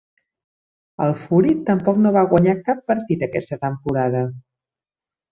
El 1.07 1.11
Fury 1.25 1.51
tampoc 1.67 1.99
no 2.05 2.13
va 2.15 2.23
guanyar 2.31 2.55
cap 2.69 2.81
partit 2.91 3.25
aquesta 3.27 3.59
temporada. 3.67 4.23